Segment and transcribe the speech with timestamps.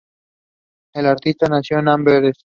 [0.95, 2.37] El artista nació en Amberes.